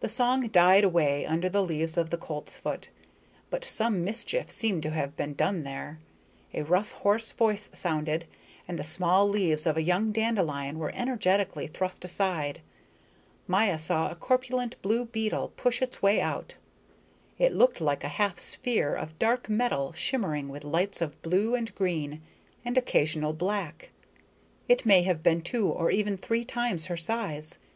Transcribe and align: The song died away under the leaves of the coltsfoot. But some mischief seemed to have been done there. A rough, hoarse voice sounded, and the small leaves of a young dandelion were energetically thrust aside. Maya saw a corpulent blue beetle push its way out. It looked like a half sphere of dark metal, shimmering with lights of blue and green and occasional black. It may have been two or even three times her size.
The 0.00 0.08
song 0.08 0.48
died 0.48 0.82
away 0.82 1.24
under 1.24 1.48
the 1.48 1.62
leaves 1.62 1.96
of 1.96 2.10
the 2.10 2.18
coltsfoot. 2.18 2.88
But 3.50 3.64
some 3.64 4.02
mischief 4.02 4.50
seemed 4.50 4.82
to 4.82 4.90
have 4.90 5.16
been 5.16 5.34
done 5.34 5.62
there. 5.62 6.00
A 6.52 6.62
rough, 6.64 6.90
hoarse 6.90 7.30
voice 7.30 7.70
sounded, 7.72 8.24
and 8.66 8.76
the 8.76 8.82
small 8.82 9.28
leaves 9.28 9.64
of 9.64 9.76
a 9.76 9.82
young 9.84 10.10
dandelion 10.10 10.80
were 10.80 10.90
energetically 10.92 11.68
thrust 11.68 12.04
aside. 12.04 12.62
Maya 13.46 13.78
saw 13.78 14.10
a 14.10 14.16
corpulent 14.16 14.74
blue 14.82 15.04
beetle 15.04 15.52
push 15.56 15.80
its 15.80 16.02
way 16.02 16.20
out. 16.20 16.56
It 17.38 17.52
looked 17.54 17.80
like 17.80 18.02
a 18.02 18.08
half 18.18 18.40
sphere 18.40 18.96
of 18.96 19.20
dark 19.20 19.48
metal, 19.48 19.92
shimmering 19.92 20.48
with 20.48 20.64
lights 20.64 21.00
of 21.00 21.22
blue 21.22 21.54
and 21.54 21.72
green 21.76 22.20
and 22.64 22.76
occasional 22.76 23.32
black. 23.32 23.92
It 24.68 24.84
may 24.84 25.02
have 25.02 25.22
been 25.22 25.42
two 25.42 25.68
or 25.70 25.92
even 25.92 26.16
three 26.16 26.44
times 26.44 26.86
her 26.86 26.96
size. 26.96 27.60